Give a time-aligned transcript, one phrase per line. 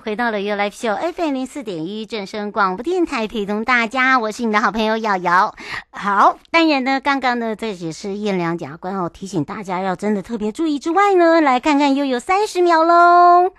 [0.00, 5.54] 回到了 You Life Show FM 零四点一正声广播电台，陪同大家，我是你的好朋友瑶瑶。
[5.90, 13.52] 好，当然呢，刚刚呢，这只是验良检察官哦，提醒大家要真的特别注意之外呢，来看看又有三十秒喽。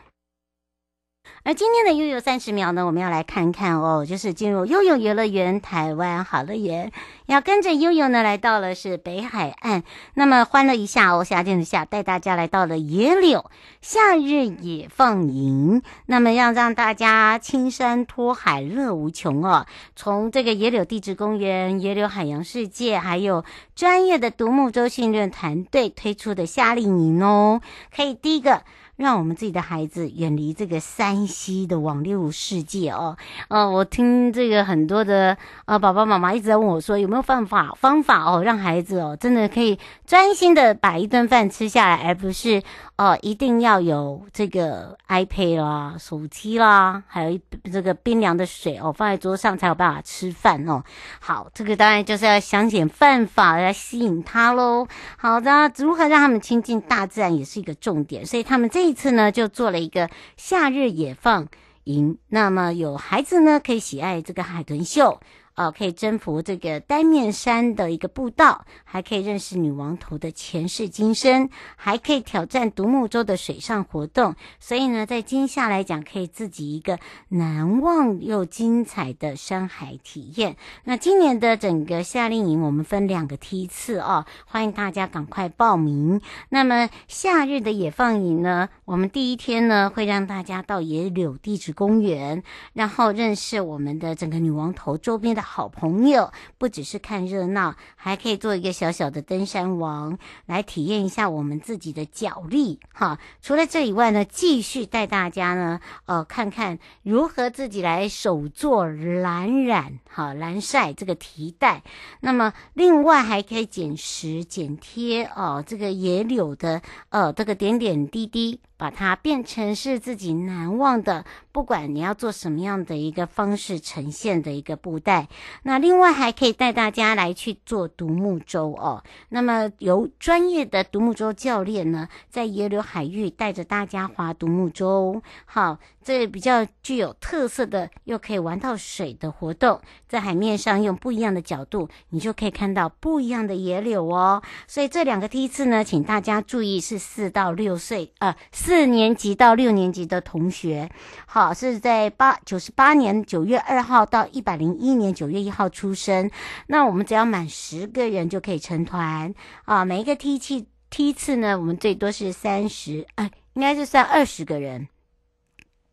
[1.44, 6.92] 而今天的悠悠三十秒呢，我们要来看看哦，就是进入悠悠游乐园台湾好乐园，
[7.28, 9.84] 要跟着悠悠呢来到了是北海岸，
[10.16, 13.50] 那么欢乐一下哦，夏天的夏，带大家来到了野柳
[13.82, 19.66] 夏日野放营，那么要让大家青山脱海乐无穷哦。
[19.96, 27.62] 从这个野柳地质公园、野柳海洋世界，还有专业的独木舟训练团队推出的夏令营哦，
[27.96, 28.64] 可以第一个。
[29.00, 33.16] 让我们自己的孩子远离这个山西的网络世界哦。
[33.48, 42.62] 呃，我听这个很多的呃爸爸妈妈一直在问我说，有没有办法方法哦，让孩子哦真的可以专心的把一顿饭吃下来，而不是
[42.98, 47.42] 哦、一定要有这个 iPad 啦、手机啦，还有一
[47.72, 50.84] 这个冰凉的水哦放在桌上才有办法吃饭哦。
[51.22, 54.86] 好，这个当然就是要想点办法来吸引他喽。
[55.16, 58.89] 好的，如何让他们亲近大自然也是一个重点，所以他们这。
[58.90, 61.48] 这次呢，就做了一个夏日野放
[61.84, 62.18] 营。
[62.30, 65.22] 那么有孩子呢，可以喜爱这个海豚秀。
[65.60, 74.36] 哦，可以征服这个单面山的一个步道，还可以认识女王头的前世今生，还可以挑战独木舟的水上活动。
[74.62, 76.98] 所以呢，在今夏来讲，可以自己一个
[77.28, 80.56] 难忘又精彩的山海体验。
[80.86, 86.22] 那今年的整个夏令营，我们分两个梯次哦，欢迎大家赶快报名。
[86.48, 92.42] 那么夏日的野放营呢，我们第一天呢，会让大家到野柳地质公园，
[92.72, 95.49] 然后认识我们的整个女王头周边的。
[95.52, 103.18] 好朋友，不只是看热闹，还可以做一个小小的登山王，来体验一下我们自己的脚力哈。
[103.42, 111.82] 除了这以外呢，继续带大家呢，呃，看看如何自己来手做蓝染哈蓝晒这个提袋。
[112.20, 118.62] 那么另外还可以剪石剪贴哦，这个野柳的呃这个点点滴滴。
[118.80, 125.28] 把它变成是自己难忘的，不管你要做什么样的一个方式呈现的一个布袋。
[125.64, 129.04] 那另外还可以带大家来去做独木舟哦。
[129.28, 135.22] 那么由专业的独木舟教练呢，在野柳海域带着大家划独木舟。
[135.44, 135.78] 好，
[136.10, 144.42] 这比较具有特色的，又可以玩到水的活动，在海面上用不一样的角度，你就可以看到不一样的野柳哦。
[144.66, 148.36] 所以这两个梯次呢，请大家注意是四到六岁啊。
[148.52, 150.90] 四年级到六年级的同学，
[151.28, 156.32] 好，是在八九十八年九月二号到一百零一年九月一号出生。
[156.66, 159.32] 那我们只要满十个人就可以成团
[159.66, 159.86] 啊。
[159.86, 164.88] 每一个梯次梯次呢，我们最多是三十，哎，应该是算二十个人。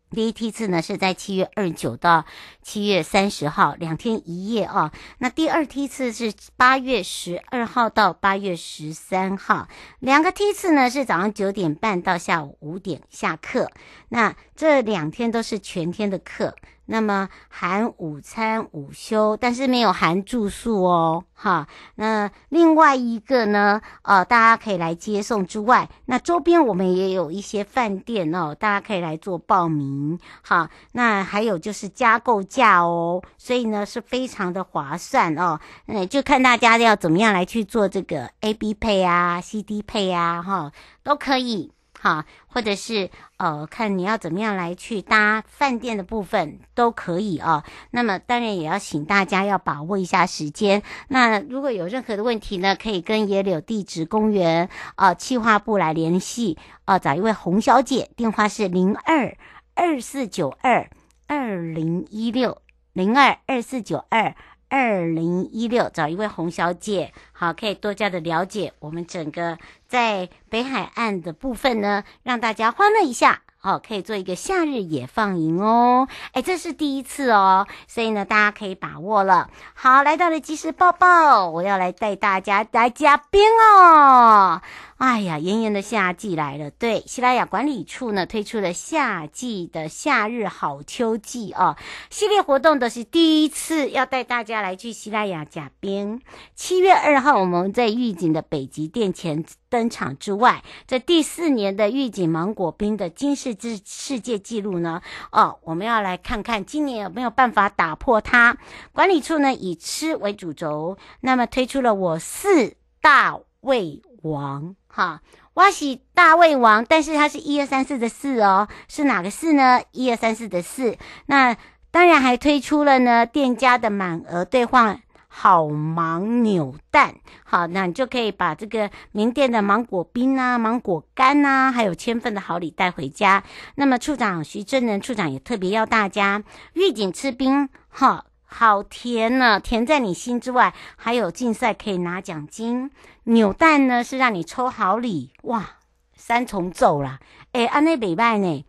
[0.09, 2.25] 第一梯次呢是在七月二十九到
[2.61, 9.67] 七月三十号两天一夜啊，那第二梯次是八月十二号到八月十三号，
[9.99, 13.69] 两个梯次呢是早上九点半到下午五点下课，
[14.09, 16.55] 那这两天都是全天的课。
[16.87, 21.67] 那么含午餐、午休，但是没有含住宿哦，哈。
[21.95, 30.69] 那另外一个呢，呃，大家可以来接送之外，那周边我们也有一些饭店哦，大家可以来做报名，哈。
[30.93, 35.59] 那还有就是加购价哦，所以呢是非常的划算哦。
[35.85, 40.71] 嗯，就看大家要怎么样来去做这个 AB 配啊、CD 配啊，哈，
[41.03, 41.71] 都可以。
[41.99, 47.63] 好，或者是呃，看你要怎么样来去搭饭店的部分都可以哦。
[47.89, 50.83] 那么当然也要请大家要把握一下时间。
[51.07, 59.35] 那如果有任何的问题呢，可以跟野柳地质公园啊企划部来联系啊，找一位洪小姐，电话是零二
[59.73, 60.89] 二四九二
[61.27, 62.61] 二零一六
[62.93, 64.35] 零二二四九二
[64.69, 73.41] 二零一六，找一位洪小姐，好，可以多加的了解我们整个在北海岸的部分呢，让大家欢乐一下。
[73.61, 79.49] 哦，可以做一个夏日野放营哦，哎，这是第一次哦，所以呢，大家可以把握了。
[79.73, 84.61] 好，来到了即时报报，我要来带大家来加冰哦。
[84.97, 91.77] 哎呀，炎炎的夏季来了，对，西拉雅管理处呢推出了夏季的夏日好秋季哦
[92.09, 96.19] 系列活动，都是第一次要带大家来去西拉雅加冰。
[96.55, 108.57] 七月二号，我们在玉井的北极殿前登场之外，这第四年的玉井芒果冰的金世之世界纪录呢，哦，我们要来看看今年有没有办法打破它。
[108.93, 114.75] 管理处呢以吃为主轴，那么推出了我四大胃王。
[114.97, 115.19] 好，
[115.53, 119.79] 我是大胃王，但是它是一二三四的四哦，是哪个四呢？
[119.91, 120.97] 一二三四的四。
[121.27, 121.55] 那
[121.91, 127.13] 当然还推出了呢，店家的满额兑换好芒扭蛋。
[127.43, 133.43] 好，那你就可以把这个名店的芒果冰啊、芒果干啊，还有千份的好礼带回家。
[133.75, 138.25] 那么处长徐真人处长也特别要大家预警吃冰，哈。
[138.49, 142.89] 好甜呢，甜在你心之外，还有竞赛可以拿奖金。
[143.29, 145.71] 扭蛋呢是让你抽好礼，哇，
[146.15, 147.19] 三重奏啦，
[147.51, 148.65] 诶，安内北拜呢。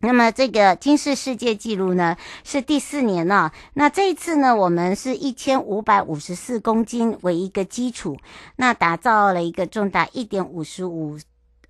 [0.00, 3.52] 那么这个金氏世界纪录呢是第四年了。
[3.74, 8.16] 那这一次呢，我们是一千五百五十四公斤为一个基础，
[8.56, 11.16] 那打造了一个重达一点五十五，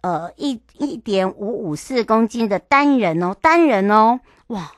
[0.01, 4.73] 呃，一一点五五四公斤的单人哦，单人哦，哇。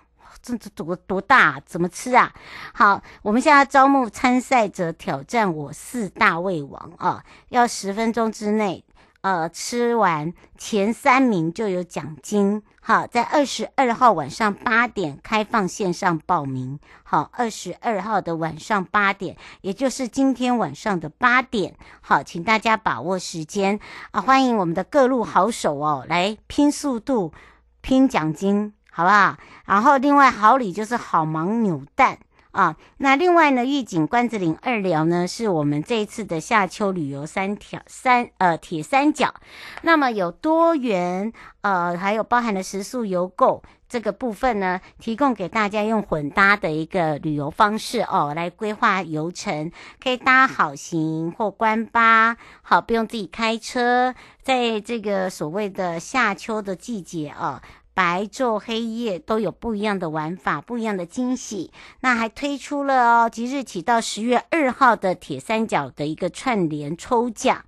[0.44, 1.58] 这这多多大？
[1.64, 2.30] 怎么吃啊？
[2.74, 7.24] 好，我们现在招募参赛者挑战我四大胃王啊！
[7.48, 8.84] 要十分钟之内，
[9.22, 12.62] 呃，吃完前三名就有奖金。
[12.82, 16.78] 好，在二十二号晚上八点开放线上报名。
[17.02, 21.74] 好，二十二号的晚上八点，也就是今天晚上的八点。
[22.02, 23.80] 好，请大家把握时间
[24.10, 24.20] 啊！
[24.20, 27.32] 欢迎我们的各路好手哦，来拼速度，
[27.80, 28.74] 拼奖金。
[28.96, 29.36] 好不好？
[29.64, 32.18] 然后另外好礼就是好芒扭蛋
[32.52, 32.76] 啊。
[32.98, 39.34] 那另外呢，玉景关子岭二寮呢，是我们这一次的夏秋旅游三条三呃铁三角。
[39.82, 41.32] 那么有多元
[41.62, 57.60] 呃，还有包含了食宿游购这个部分呢，提供给大家用混搭的一个旅游方式哦，来规划游程，可以搭好行或观巴，好不用自己开车，在这个所谓的夏秋的季节啊。
[57.94, 61.72] 白昼黑夜都有不一样的玩法，不一样的惊喜。
[62.00, 67.64] 那还推出了哦，即日起到十月二号的铁三角的一个串联抽奖，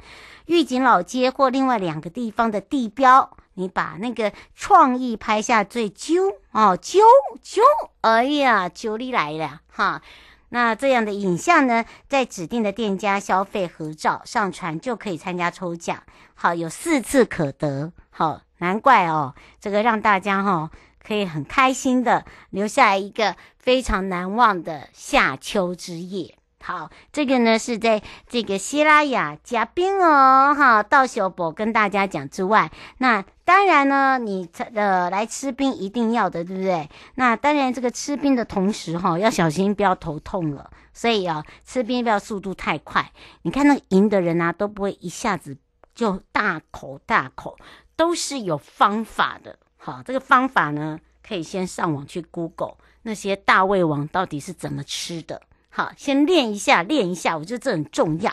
[0.46, 6.98] 御景老街或另外两个地方的地标，你把那个创意拍下最揪哦，揪
[7.40, 7.62] 揪，
[8.00, 10.02] 哎呀，揪你来了哈。
[10.48, 16.02] 那这样的影像呢，在指定的店家消费合照上传就可以参加抽奖。
[16.34, 17.92] 好，有四次可得。
[18.10, 18.45] 好。
[18.58, 20.70] 难怪哦，这个让大家哈、哦、
[21.02, 26.34] 可以很开心的留下一个非常难忘的夏秋之夜。
[26.62, 36.90] 好，这个呢是在这个西拉雅加冰哦，哈，到小博跟大家讲之外，那当然呢，你呃来吃冰一定要的，对不对？
[37.14, 40.68] 那当然，这个吃冰的同时哈、哦，要小心不要头痛了。
[40.92, 43.12] 所以啊，吃冰不要速度太快。
[43.42, 45.56] 你看那赢的人啊，都不会一下子
[45.94, 47.56] 就大口大口。
[47.96, 58.32] 都是有方法的，好，这个方法呢，可以先上网去 Google 那些大胃王到底是怎么吃的，好，先练一下，练一下，我觉得这很重要。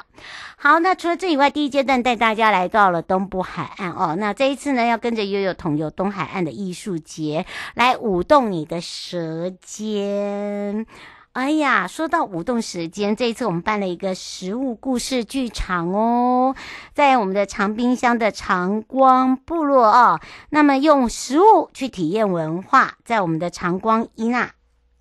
[0.57, 10.85] 好，那除了这以外，第一阶段带大家来到了东部海岸哦，那这一次呢，要跟着悠悠同游东海岸的艺术节，来舞动你的舌尖。
[11.33, 16.55] 哎呀，说到舞动时间，这一次我们办了一个食物故事剧场哦，
[16.93, 20.19] 在我们的长冰箱的长光部落哦，
[20.51, 24.51] 那么用食物去体验文化，在我们的长光伊娜。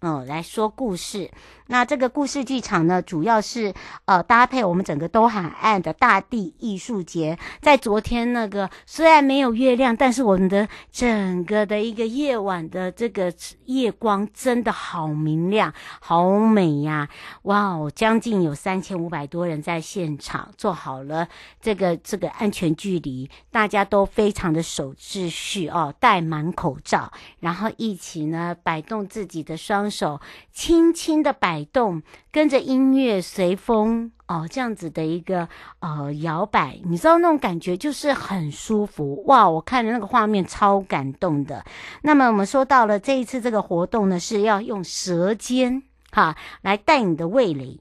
[0.02, 1.30] 嗯，来说故事。
[1.68, 3.72] 那这个故事剧场呢，主要是
[4.04, 7.38] 呃搭配我们整个东海岸的大地艺术节。
[7.60, 13.32] 在昨天那个虽然没有月亮，但是我们的整个的一个夜晚的这个
[13.66, 17.08] 夜光真的好明亮，好美呀！
[17.42, 21.28] 哇哦，将近有三千五百多人在现场，做好了
[21.60, 30.20] 这个这个安全距离，大家都非常的守秩序哦，戴满口罩，然后一起呢摆动自己的双手，
[30.50, 35.48] 轻轻的摆动，跟着音乐随风哦，这样子的一个
[35.80, 39.48] 呃摇摆，你知道那种感觉就是很舒服哇！
[39.48, 41.64] 我看的那个画面超感动的。
[42.02, 47.78] 那么我们说到了这一次这个活动呢，是要用舌尖哈，来带你的味蕾。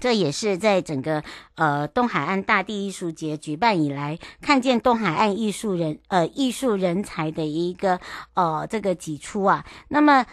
[0.00, 1.22] 这也是在整个
[1.54, 8.00] 呃东海岸大地艺术节举办以来，看见东海岸艺术人呃艺术人才的一个
[8.34, 9.64] 呃这个挤出啊。
[9.88, 10.26] 那么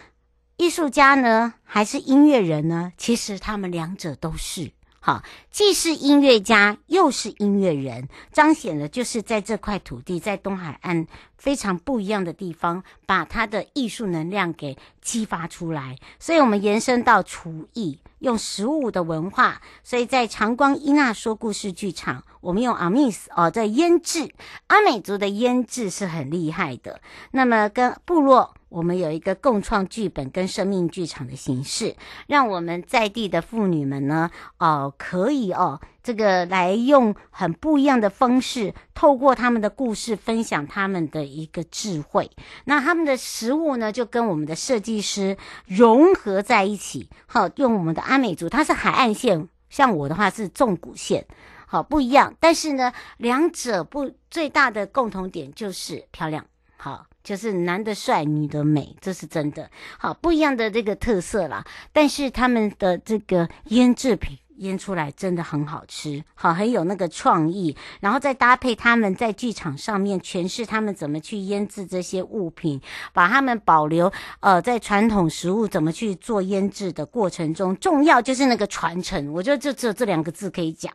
[0.56, 2.92] 艺术家呢，还是音乐人呢？
[2.96, 4.72] 其实他们两者都是。
[5.00, 11.08] 好，既是音乐家，又是音乐人，彰显的就是在这块土地，在东海岸
[11.42, 15.98] 非常不一样的地方，把他的艺术能量给激发出来。
[16.20, 19.60] 所以，我们延伸到厨艺，用食物的文化。
[19.82, 24.32] 所以在长光伊娜说故事剧场，我们用阿密斯哦，在腌制，
[24.68, 27.00] 阿美族的腌制是很厉害的。
[27.32, 28.54] 那么跟部落。
[28.72, 31.94] 我们有一个共创剧本跟生命剧场的形式，
[32.26, 42.30] 让我们在地的妇女们呢，哦，可以哦，这个来用很不一样的方式，透过他们的故事分享他们的一个智慧。
[42.64, 47.08] 那他们的食物呢，就跟我们的设计师融合在一起。
[47.26, 51.24] 好，用我们的阿美族，它是海岸线，像我的话是纵谷线，
[51.66, 52.34] 好，不一样。
[52.40, 56.44] 但是呢，两者不最大的共同点就是漂亮，
[56.76, 57.06] 好。
[57.22, 59.70] 就是男的帅，女的美，这是真的。
[59.96, 61.64] 好，不一样的这个特色啦。
[61.92, 67.76] 但是他们的这个腌制品腌出来真的很好吃，好，很有那个创意。
[68.00, 72.80] 然后再搭配他们在剧场上面诠释他们怎么去腌制这些物品，
[73.12, 79.32] 把他们保留呃在传统食物怎么去做腌制的过程中，重要就是那个传承。
[79.32, 80.92] 我觉得就只有这两个字可以讲。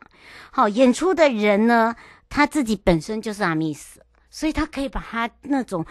[0.50, 1.94] 好，演出的人呢，
[2.28, 4.00] 他自己本身就是阿密斯，
[4.30, 5.84] 所以他可以把他那种。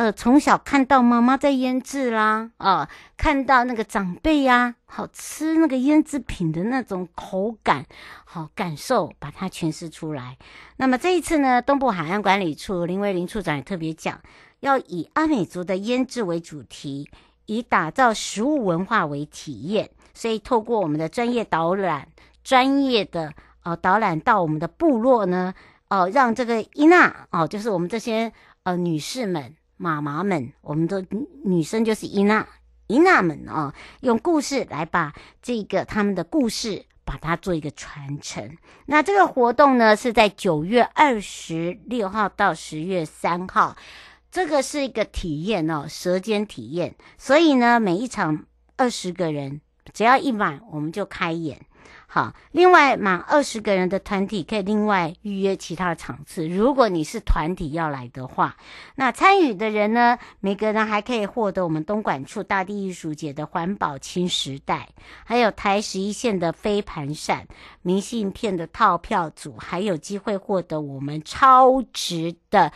[0.00, 2.88] 呃，从小看到妈妈在腌制啦，啊、
[3.18, 7.84] 看到那个长辈呀、好吃那个腌制品的那种口感，
[8.24, 10.38] 好感受，把它诠释出来。
[10.78, 14.18] 那么这一次呢，东部海岸管理处林维林处长也特别讲，
[14.60, 17.10] 要以阿美族的腌制为主题，
[17.44, 22.08] 以打造食物文化为体验，所以透过我们的专业导览，
[22.42, 25.52] 专业的呃导览到我们的部落呢，
[25.90, 29.54] 哦、呃，让这个伊娜哦，就是我们这些呃女士们。
[29.82, 31.02] 妈妈们，我们的
[31.42, 32.46] 女生就是伊娜，
[32.86, 35.10] 伊娜们啊、哦，用故事来把
[35.40, 38.58] 这个他们的故事，把它做一个传承。
[38.84, 43.74] 那这个活动呢，是在九月二十六号到十月三号，
[44.30, 46.94] 这个是一个体验哦，舌尖体验。
[47.16, 48.44] 所以呢，每一场
[48.76, 49.62] 二十个人，
[49.94, 51.58] 只要一满，我们就开演。
[52.12, 56.48] 好，另外满二十个人的团体可以另外预约其他场次。
[56.48, 58.56] 如果你是团体要来的话，
[58.96, 64.88] 那参与的人呢，每个人还可以获得我们东莞处大地艺术节的环保轻时代，
[65.24, 67.46] 还有台十一线的飞盘扇、
[67.82, 72.72] 明信片的套票组，还有机会获得我们超值的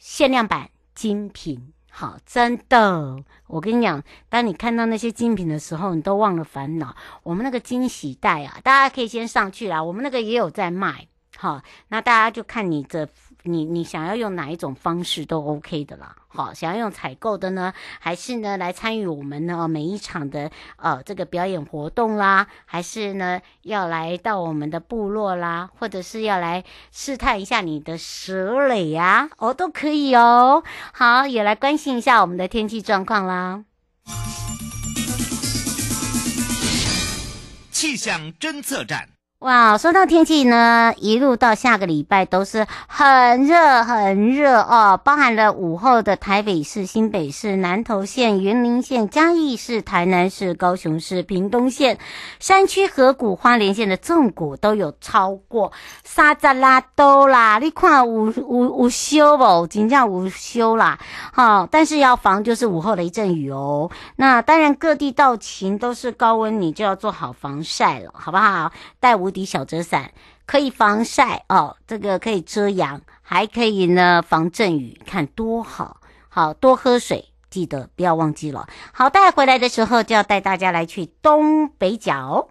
[0.00, 1.72] 限量版精品。
[1.94, 6.96] 好，真的，我跟你讲，当你看到那些精品的时候，你都忘了烦恼。
[7.22, 9.82] 我们那个惊喜袋啊，大家可以先上去啦。
[9.82, 11.06] 我们那个也有在卖，
[11.36, 13.06] 好，那大家就看你这。
[13.44, 30.62] 你你想要用哪一种方式都 OK 的啦，好，想要用采购的呢，还是呢来参与我们呢每一场的呃这个表演活动啦，还是呢要来到我们的部落啦，或者是要来试探一下你的蛇蕾呀，哦都可以哦。
[30.92, 33.64] 好，也来关心一下我们的天气状况啦。
[37.70, 39.08] 气象侦测站。
[39.42, 51.98] 哇，说到天气呢，一路到下个礼拜都是很热很热哦，包含了午后的台北市、新北市、南投县、云林县、嘉义市、台南市、高雄市、屏东县、
[52.38, 55.72] 山区河谷、花莲县的纵谷都有超过
[56.04, 57.58] 三十六度啦。
[57.58, 59.66] 你看午午午休不？
[59.66, 61.00] 真正午休啦。
[61.32, 63.90] 好，但是要防就是午后的一阵雨哦。
[64.14, 68.70] 那当然各地到晴都是高温，你就要做好防晒了，好不好？
[69.00, 70.12] 带无敌小折伞
[70.46, 78.68] 可以防晒哦，这个可以遮阳，还可以呢防阵雨，看多好，好多喝水，记得不要忘记了。
[78.92, 82.48] 好，带回来的时候就要带大家来去东北角。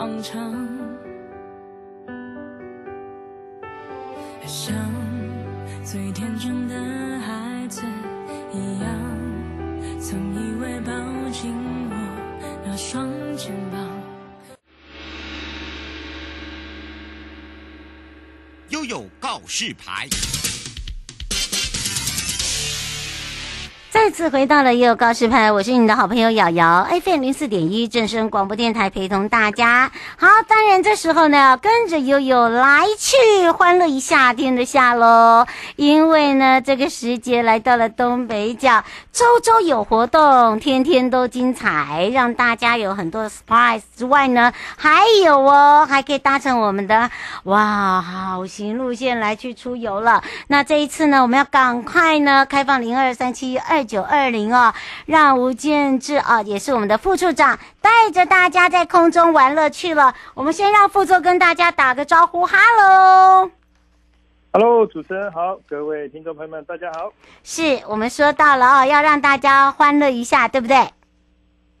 [0.00, 0.40] 广场
[4.46, 4.74] 像
[5.84, 6.74] 最天真的
[7.20, 7.82] 孩子
[8.50, 10.90] 一样曾以为抱
[11.30, 11.54] 紧
[11.90, 13.86] 我那双肩膀。
[18.70, 20.08] 拥有告示牌。
[24.10, 29.92] 次回到了悠悠告示牌，我是你的好朋友瑶瑶，FM 零四点一正声广播电台陪同大家。
[30.16, 47.10] 好，当然这时候呢，跟着悠悠来去欢乐一夏天的夏喽，因为呢，这个时节来到了东北角，周周有活动，天天都精彩，让大家有很多 surprise 之外呢，还有哦，还可以搭乘我们的
[47.44, 50.22] 哇好行路线来去出游了。
[50.48, 53.84] 那这一次呢，我们要赶快呢开放零二三七二。
[53.90, 54.72] 九二零哦，
[55.06, 60.14] 让吴建志啊，也是我们的副处长，带着大家在空中玩乐去了。
[60.34, 63.50] 我们先让副座跟大家打个招呼，哈喽，
[64.52, 67.12] 哈喽，主持人好，各位听众朋友们，大家好。
[67.42, 70.76] 是我们说到了哦，要让大家欢乐一下，对不对？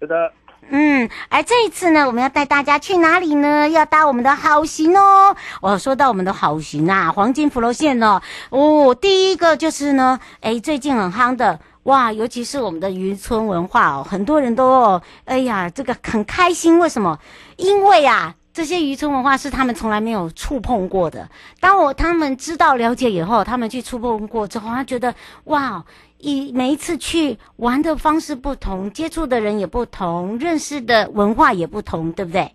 [0.00, 0.32] 是的。
[0.72, 3.68] 嗯，而这一次呢，我们要带大家去哪里呢？
[3.70, 5.34] 要搭我们的好行哦。
[5.60, 8.22] 我说到我们的好行啊，黄金福楼线哦。
[8.50, 11.58] 哦，第一个就是呢，哎，最近很夯的。
[11.84, 16.78] 哇，尤其是我们的渔村文化哦，很多人都，哎呀，这个很开心。
[16.78, 17.18] 为什么？
[17.56, 21.26] 因为啊，这些渔村文化是他们从来没有触碰过的。
[21.58, 25.82] 当我他们知道了解以后，他们去触碰过之后，他觉得哇，
[26.18, 32.52] 一每一次去玩的方式不同，接触的人也不同，认识的文化也不同，对不对？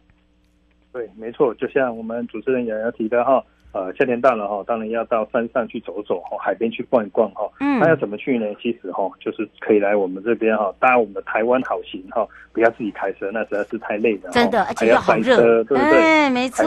[0.94, 1.51] 对，没错。
[1.55, 3.44] 就像我们主持人瑶瑶提的哈。
[3.75, 7.46] 呃，夏天到了哈，当然要到山上去走走哈，海边去逛一逛哈。
[7.60, 8.46] 嗯，那要怎么去呢？
[8.58, 14.29] 其实哈，就是可以来我们这边哈，搭我们的台湾好行哈，不要自己开车，那实在是太累了。
[14.32, 16.01] 真的，而且又好热，对不对？
[16.01, 16.63] 哎，没错。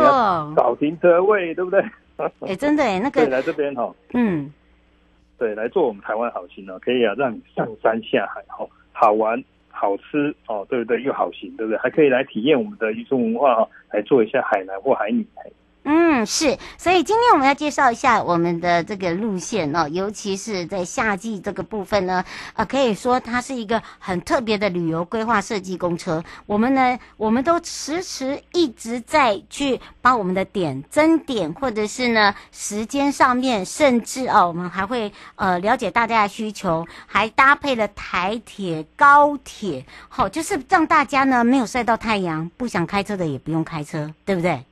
[0.54, 1.82] 找停车位，对不对？
[2.46, 4.52] 哎，真的哎，那个 来这边哈，嗯，
[5.38, 11.02] 对，来做我们台湾好行呢，可以啊，让你上山下海哈，好玩好吃哦，对不对？
[11.02, 11.78] 又好行，对不对？
[11.78, 15.26] 还可以来体验我们的渔村文化哈，来做一下海南或海女。
[15.90, 26.22] 嗯，是，所以今天我们要介绍一下我们的这个路线哦，尤其是在夏季这个部分呢，呃，可以说它是一个很特别的旅游规划设计公车。
[26.44, 44.62] 我们呢，我们都迟迟一直在去把我们的点增点，或者是呢时间上面，甚至哦，我们还会呃了解大家的需求，还搭配了台铁、高铁，好、就是让大家呢没有晒到太阳，不想开车的也不用开车，对不对？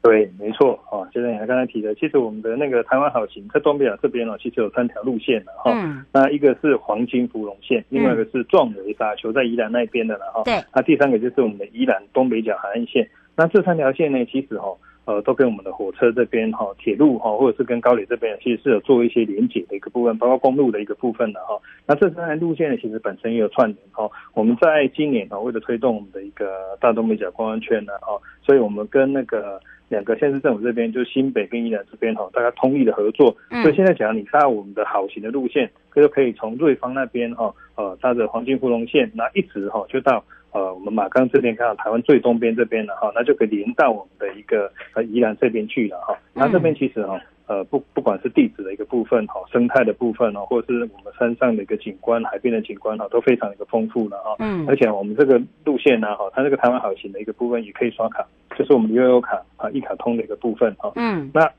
[0.00, 5.72] 对，没错，啊，就像你刚才提的，其实我们的那个台湾好行在东北角这边呢，其实有三条路线的哈。
[5.74, 6.04] 嗯。
[6.12, 10.44] 那一个是黄金芙蓉线，另外一个是壮围沙丘在宜兰那边的了哈。
[10.44, 10.54] 对。
[10.72, 13.06] 那第三个就是我们的宜兰东北角海岸线。
[13.36, 14.68] 那这三条线呢，其实哈，
[15.04, 21.60] 呃，都跟我们的火车这边哈、铁路哈，或者是跟高铁这边，其实是有做一些连接的一个部分，包括公路的一个部分的哈。
[21.86, 24.08] 那这三条路线呢，其实本身也有串联哈。
[24.32, 29.60] 我们在今年啊，为了推动我们的一个大东北角观光圈呢，哈，所以我们跟那个。
[29.88, 33.36] 两个县市政府这边，就是新北跟宜兰这边哈，大家通力的合作。
[33.50, 40.22] 嗯、所以现在讲你搭我们的好行的路线，就可以从瑞芳那边哈，呃，搭着黄金芙蓉线，那一直哈就到
[40.52, 46.16] 呃我们马钢这边，看到台湾最东边这边了哈，那就可以连到我们的一个呃宜兰这边去了哈。
[46.34, 47.20] 那这边其实哈。
[47.48, 54.36] 呃，不，不管是地质的一个部分哈，生态的部分哦，或者是我们山上的一个景观、海边的景观哈，都非常的一个丰富了哈。
[54.38, 54.66] 嗯。
[54.68, 58.22] 而且我们这个路线呢，哈，它这个台湾好行的一个部分也可以刷卡，
[58.54, 60.92] 就是我们悠游卡啊一卡通的一个部分哈。
[60.96, 61.30] 嗯。
[61.32, 61.50] 那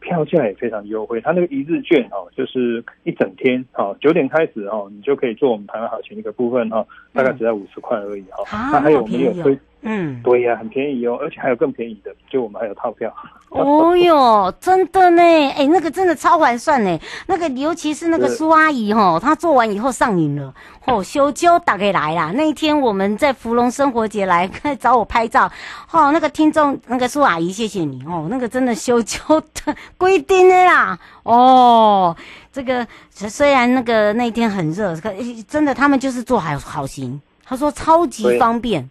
[0.00, 8.70] 票价也非常优惠，它那个一日券哦，就是一整天哈，九点开始哦，你就可以做我们台湾好行的一个部分哈，大概只要五十块而已哈。
[8.72, 9.56] 那还有我们有推。
[9.82, 13.12] 嗯，对呀、啊，很便宜哦，而且还有更便宜的，就我们还有套票。
[13.50, 16.98] 哦哟， 真的呢，哎，那个真的超划算呢。
[17.26, 20.52] 那个尤其是那个苏阿姨哈，她做完以后上瘾了，
[20.84, 22.32] 哦，修就打给来啦。
[22.34, 25.50] 那一天我们在芙蓉生活节来 找我拍照，
[25.92, 30.98] 哦，那个听众那个苏阿姨，谢谢你哦，那个真的修就的规定的啦。
[31.22, 32.14] 哦，
[32.52, 35.10] 这个虽然那个那一天很热，可
[35.46, 38.90] 真的他们就是做好好心，他说超级方便。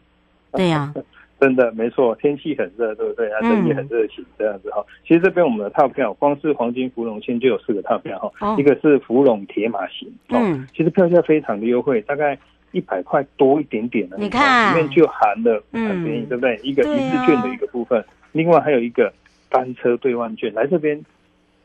[0.53, 1.01] 对呀、啊，
[1.39, 3.29] 真的没错，天气很热，对不对？
[3.31, 4.83] 啊，人也很热情，这样子哈。
[5.07, 12.37] 其实这边我们的套票，光是黄金芙蓉线就有四个套票哈，哦、一个是芙蓉铁马行，嗯，其实票价非常的优惠，大概
[12.71, 14.73] 一百块多一点点的，你看。
[14.75, 16.59] 里面就含了很便宜，嗯、对不对？
[16.63, 19.13] 一个一日券的一个部分，啊、另外还有一个
[19.49, 20.99] 单车兑换券，来这边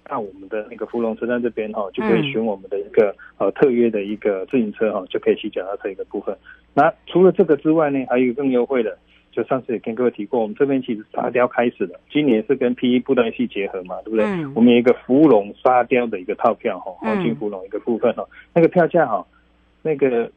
[0.08, 6.36] 到我们的那个芙蓉车站这边哈，就可以选我们的一个呃特约的一个自行车哈，就可以骑脚踏车一个部分。
[6.74, 8.96] 那除了这个之外呢，还有一个更优惠的，
[9.30, 14.24] 就上次也跟各位提过，我们这边其实沙雕开始了，今年是跟 P E 布袋戏结合嘛，对不对？
[14.26, 19.26] 嗯、我们有一个芙蓉沙雕的一个套票哈，黄金芙蓉一个部分哈，嗯、那个票价哈，
[19.82, 20.30] 那个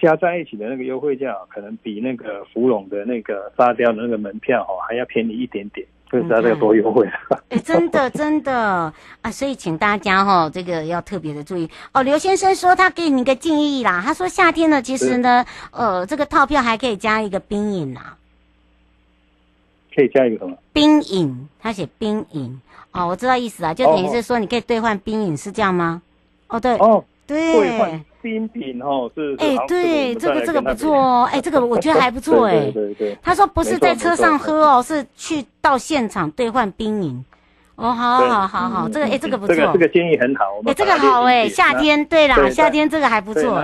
[0.00, 5.86] 加在一起的那个优惠价可能比那个芙蓉的那个沙雕的那个门票哦还要便宜一点点。
[6.12, 7.08] 所以大家多优惠
[7.48, 8.92] 哎、欸，真的 真的。
[9.22, 11.70] 啊，所以请大家哈，这个要特别的注意。
[11.92, 12.02] 哦。
[12.02, 18.18] 刘先生说他给你一个建议啦，他说夏天呢，其实呢，呃，这个套票还可以加一个冰饮啊，
[19.94, 20.54] 可以加一个什么？
[20.74, 22.60] 冰饮，他写冰饮。
[22.92, 26.02] 哦，我知道意思啊，就等于是说你可以兑换冰饮，是这样吗？
[26.48, 37.24] 哦，对，哦，对，兑换冰品哦，是，哎、欸，对，这个这个不错哦，哎、欸，这个我觉得还不错 哎，对对对，他说不是在车上喝哦，是去到现场兑换冰饮。
[37.74, 40.44] 哦，好好好好，这个哎，这个不错，这个这个建议很好。
[40.66, 43.58] 哎，这个好哎，夏天对啦，夏天这个还不错。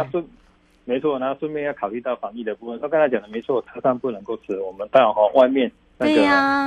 [0.87, 2.81] 没错，然后顺便要考虑到防疫的部分。
[2.81, 6.23] 他刚才讲的没错，车上不能够吃，我们到哈外面那个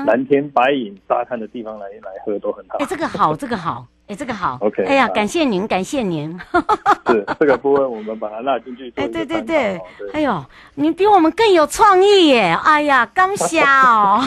[0.06, 2.78] 蓝天白云沙滩的地方来来喝都很好。
[2.78, 3.86] 哎，这个好，这个好。
[4.12, 4.84] 哎，这个好，OK。
[4.84, 6.38] 哎呀，感谢您，感谢您。
[7.08, 8.91] 是这个部分，我们把它纳进去。
[8.97, 9.80] 哎，对对对，
[10.12, 10.43] 哎呦，
[10.76, 12.58] 你比我们更有创意耶！
[12.62, 14.21] 哎呀，刚瞎哦。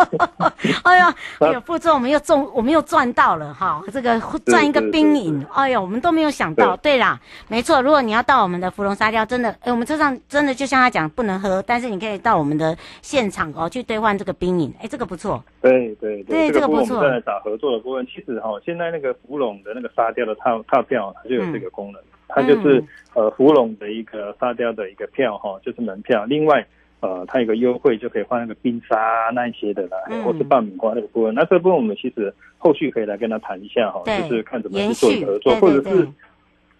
[0.84, 3.82] 哎呀，哎呦，副座我们又中，我们又赚到了哈！
[3.92, 6.74] 这个赚一个冰饮，哎呦，我们都没有想到。
[6.78, 14.74] 对啦，没错，如果你要到我们的芙蓉沙雕，真的，哎，我们车上真的就像他讲，不能喝，但是你可以到我们的现场哦去兑换这个冰饮。
[14.80, 15.44] 哎，这个不错。
[15.68, 16.96] 对对对，这个不错。
[16.98, 18.84] 我们在找合作的部分，其实哈，现在。
[18.94, 26.24] 那个芙蓉的那个沙雕的套套票，它就有这个功能，嗯、它就是呃芙蓉的一个沙雕的一个票哈，就是门票。
[26.26, 26.64] 另外
[27.00, 31.34] 呃，它有个优惠，就可以换那个冰沙那一些的啦，嗯、或是爆米花那个部分。
[31.34, 36.06] 那这部分我们其实后续可以来跟他谈一下哈，就是看怎么去做合作，或者是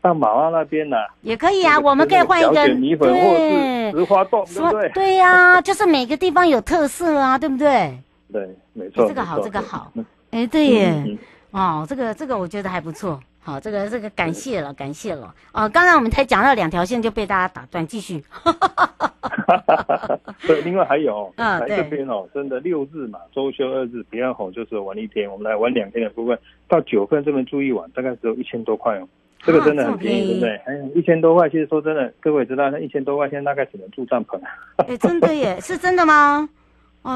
[0.00, 4.88] 到马澳那边呢也可以啊，我们可以换一个米粉或是石花冻，对不对？
[4.90, 7.98] 对呀、啊，就是每个地方有特色啊，对不对？
[8.34, 9.06] 对，没错。
[9.06, 9.92] 这个好，这个好。
[10.32, 10.90] 哎，对耶。
[11.06, 11.16] 嗯
[11.52, 15.32] 哦，这个这个我觉得还不错，好，这个这个感谢了，感谢了。
[15.52, 18.24] 哦，刚才我们才讲到两条线就被大家打断，继续。
[20.48, 29.06] 对，另外还有， 嗯，来这边哦，真的六日嘛，周休二日，不要吼，就是玩一天，我们来玩两天的部分，到九份这边住一晚，大概只有一千多块哦，
[29.44, 30.56] 这个真的很便宜，对不对？
[30.66, 34.40] 哎，一千多块，其实说真的，各位知道那一千多块，现在大概只能住帐篷。
[34.88, 36.48] 哎，真的耶，是真的吗？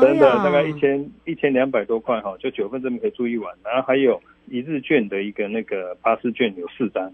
[0.03, 7.11] 真的大概一千一千两百多块哈，就九份这边可以住一晚，然后还有一日券的一个那个巴士券有四张，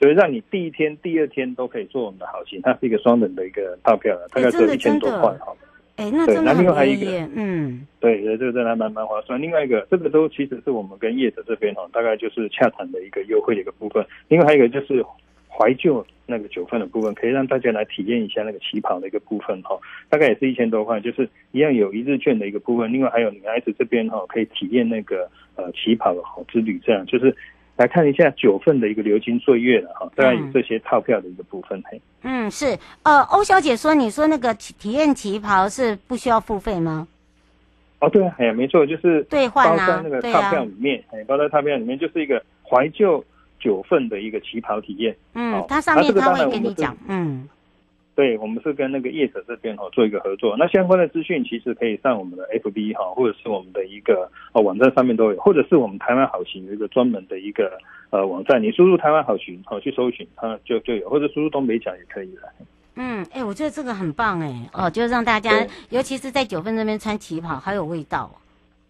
[0.00, 5.52] 所以让你第一天、第二天都可以坐我们的好行，它是一个双人的一个套票了，大概只有一千多块哈。
[5.96, 7.30] 哎，那真的很便宜。
[7.36, 9.40] 嗯，对，这个真的还蛮蛮划算。
[9.40, 14.02] 另外一个，这个都其实是我们跟业者这边哈，大概就是洽谈的一个优惠的一个部分。
[14.28, 15.04] 另外还有一个就是。
[15.56, 22.92] 怀旧那个九份的部分，可以让大家来体验一下那个旗袍的一个部分哈，大概也是一千多块，就是一样有一日券的一个部分。
[22.92, 27.32] 另外还有女孩子这边哈，可以体验那个呃旗袍的好之旅，这样就是
[27.76, 30.10] 来看一下九份的一个流金岁月了哈。
[30.16, 32.00] 大概有这些套票的一个部分嘿。
[32.22, 37.06] 嗯，是呃，欧小姐说，你说那个体验旗袍是不需要付费吗？
[38.00, 43.24] 哦，对啊，哎呀，没错，就是兑换啊，包在那个套票里面，哎，包在套票里面就是一个怀旧。
[43.64, 47.48] 九份的一个旗袍体验，嗯，它上面他会跟你讲，嗯，
[48.14, 62.42] 对，我们是跟那个业者这边哈做一个合作，那相关的资讯其实可以上我们的 FB 哈，或者是我们的一个呃网站上面都有，或者是我们台湾好行有一个专门的一个呃网站，你输入台湾好行好去搜寻，它就就有，或者输入东北角也可以的。
[62.96, 68.30] 嗯，哎，我觉得这个很棒哎，哦，就是让大家，尤其是在九份这边穿旗袍，好有味道。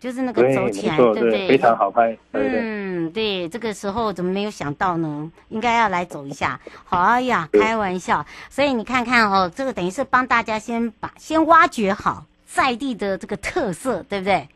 [0.04, 1.48] 就是那个走起来，对不对？
[1.48, 2.14] 非常好拍。
[2.32, 5.32] 嗯，对，这个时候怎么没有想到呢？
[5.48, 6.60] 应该要来走一下。
[6.84, 8.26] 好哎呀，开玩笑。
[8.50, 14.46] 所以你看看哦，这个等于是帮大家先把先挖掘好在地的这个特色，对不对？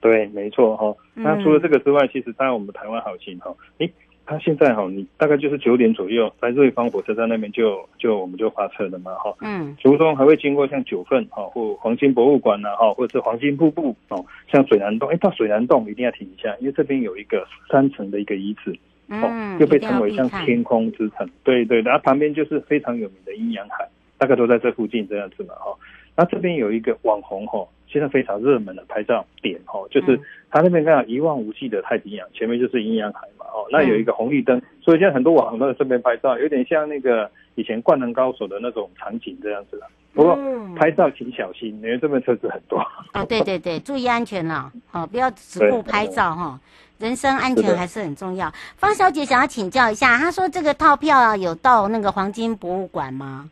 [0.00, 0.94] 对，没错哈。
[1.14, 3.92] 那除了这个之外，其实当然我们台湾好行哈，诶。
[4.30, 9.34] 他现在哈，你大概就是九点左右在瑞芳火车站那边就就我们就发车了嘛哈。
[9.40, 9.76] 嗯。
[9.82, 18.72] 途中还会经过像九份哈或黄金博物馆呐哈，或者是黄金瀑布哦，像水南洞，哎，到水南洞一定要停一下，因为这边有一个三层的一个遗址，
[19.08, 21.28] 哦，又被称为像天空之城。
[21.42, 23.84] 对对，然后旁边就是非常有名的阴阳海，
[24.16, 25.76] 大概都在这附近这样子嘛哈。
[26.16, 27.66] 那这边有一个网红哈。
[27.92, 30.16] 现在非常热门的拍照点哦，就是
[30.48, 39.84] 他那边刚好一望无际的太平洋，前面就是阴阳海嘛哦，那有一个红绿灯，所以现在很多网红都在这边拍照，有点像那个以前灌篮高手的那种场景这样子的。
[40.14, 40.38] 不过
[40.76, 42.78] 拍照请小心，因为这边车子很多。
[43.10, 46.60] 啊，对对对，注意安全了，好，不要只顾拍照哈，
[47.00, 48.48] 人身安全还是很重要。
[48.76, 53.50] 方小姐想要请教一下，她说这个套票啊有到那个黄金博物馆吗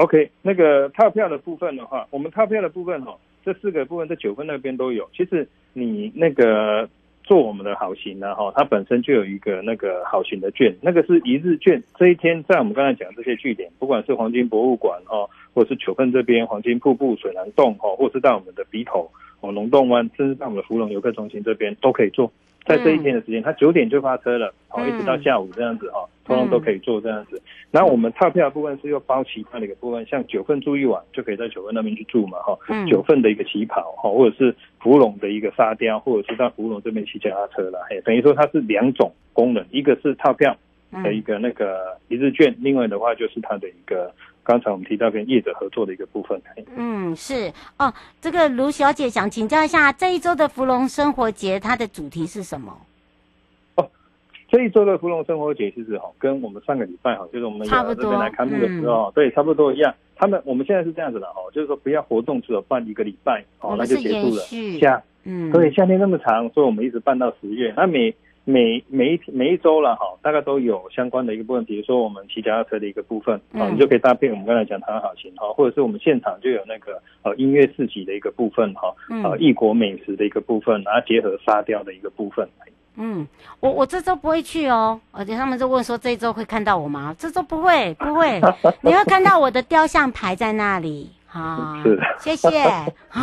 [0.00, 3.14] ？OK，那个套票的部分的话，我们套票的部分哈。
[3.44, 5.08] 这四个部分在九份那边都有。
[5.14, 6.88] 其实你那个
[7.22, 11.82] 做我们的好行呢，哈，它本身就有一个那个好行的券，那个是一日券。
[11.98, 19.10] 这一天在我们刚才讲这些据点，不管是黄金博物馆哦，或者是九份这边黄金瀑布、水蓝洞哈，或是在我们的鼻头
[19.40, 22.30] 哦龙洞湾，甚至到我们的芙蓉游客中心这边都可以做。
[22.66, 27.40] 在这一天的时间，他九点就发车了，好，一直到下午这样子哈，通通都可以做这样子。
[27.70, 40.54] 然后我们套票的部分是又包其他的一个部分，像九份住一晚就可以在九份那边去住嘛哈，九份的一个旗袍哈，或者是芙蓉的一个沙雕，或者是在芙蓉这边骑脚踏车了，嘿，等于说它是两种功能，一个是套票
[41.02, 44.12] 的一个那个一日券，另外的话就是它的一个。
[44.42, 46.40] 刚才我们提到跟业者合作的一个部分，
[46.76, 52.76] 嗯，是哦，这个卢小姐想请教一下，这一周的芙蓉生活节它的主题是什么？
[53.76, 53.88] 哦，
[54.48, 59.94] 这一周的芙蓉生活节其实哈，跟我们上个礼拜哈，就是我们这边来开幕的时候，嗯、对，差不多一样。
[60.16, 64.42] 他们我们现在是这样子的哦，就是说不要活动只有办一个礼拜，哦，那就结束了。
[64.78, 67.72] 夏，嗯，对，夏天那么长，所以我们一直办到十月。
[67.76, 82.48] 那每每每一每一周了哈，大概都有相关的一个部分，比如说我们骑脚踏车的一个部分啊，你就可以搭配我们刚才讲台湾好行哈，或者是我们现场就有那个呃音乐市集的一个部分哈，呃异国美食的一个部分，然后结合沙雕的一个部分。
[82.96, 83.26] 嗯，
[83.60, 87.14] 我我这周不会去哦，而且他们就问说这周会看到我吗？
[87.18, 88.40] 这周不会不会，
[88.82, 91.08] 你会看到我的雕像牌在那里。
[91.32, 92.64] 好，是谢谢。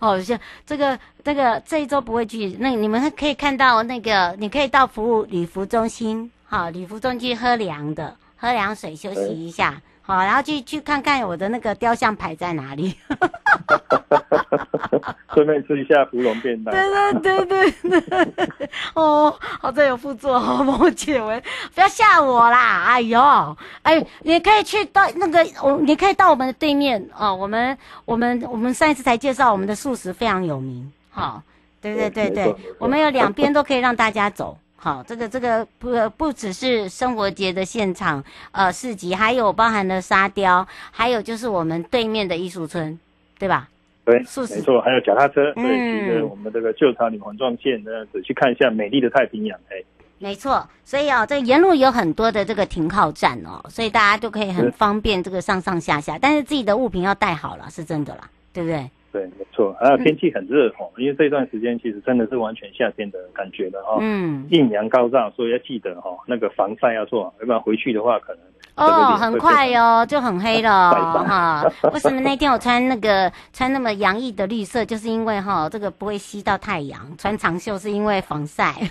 [0.00, 9.80] 好，像这个这个这一周不会去，那你们可以看到那个，你可以到服务旅服中心，好，旅服中心喝凉的，喝凉水休息一下。
[10.04, 12.94] 好，然后去去看看我的那个雕像牌在哪里，
[15.32, 16.74] 顺便吃一下芙蓉便当。
[16.74, 21.40] 对对对对对，哦，好在有副座，好帮我解围，
[21.74, 22.84] 不要吓我啦！
[22.88, 27.34] 哎呦，哎，你可以去到那个，我你可以到我们的对面哦。
[27.34, 31.40] 我们我们我们上一次才介绍我们的素食非常有名，好，
[31.80, 34.58] 对对对对，我们有两边都可以让大家走。
[34.84, 42.98] 好，这个这个不不只是生活节的现场，呃，市集，还有包含了沙雕，还有就是我们对面的艺术村，
[43.38, 43.68] 对吧？
[44.04, 49.76] 对，没错，还有脚踏车，对，骑着我们这个旧草岭环状线这样子去看一下美丽的太平洋，哎，
[50.18, 58.90] 没错，所以哦，这沿路有很多的这个停靠站哦，所以大家都可以很方便这个上上下下，但是自己的物品要带好了，是真的啦，对不对？
[59.12, 63.98] 对，没错，还有天气很热哦，因为这段时间其实真的是完全夏天的感觉了哈。
[64.00, 68.42] 嗯，艳阳高照，所以要记得哈，那个防晒要做好，要不然回去的话可能
[68.74, 70.90] 哦，很快哦，就很黑了
[71.28, 71.62] 哈。
[71.92, 78.72] 为什么那天我穿那个穿那么洋溢的绿色，就是因为哈，这个不会吸到太阳，穿长袖是因为防晒。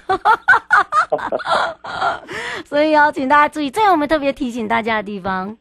[2.64, 5.58] 所以要请大家注意，这样我们特别提醒大家的地方。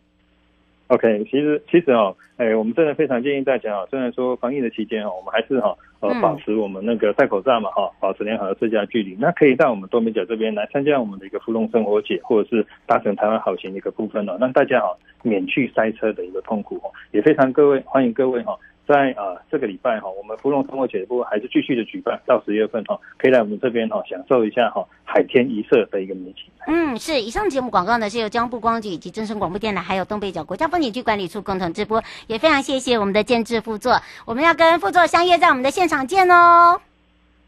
[0.90, 9.16] OK，其实其实哦，哎，我们真的非常建议大家哦，虽然说防疫的期间哦，我们还是哈呃保持我们那个戴口罩嘛哈，保持良好的社交距离。
[9.20, 18.59] 那可以到我们多美角这边来参加我们的一个互动生活节，或者是搭乘台湾好行的一个部分哦，让大家哈免去塞车的一个痛苦哦，也非常各位欢迎各位哈。
[18.90, 26.42] 在啊、呃，这个礼拜哈，我们芙蓉生活节目还是继续的举办到十月份哈，可以来我们这边哈享受一下哈海天一色的一个美景。
[26.66, 27.20] 嗯，是。
[27.20, 36.81] 以上节目广告呢是由中央部光局以及真声广播电台还有东北角国家风景区管理处共同直播，也非常谢谢我们的监制副座，我们要跟副座相约在我们的现场见哦。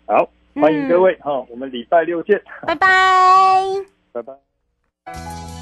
[0.07, 2.87] 好，欢迎各位哈、嗯，我们礼拜六见，拜拜，
[4.13, 5.62] 拜拜。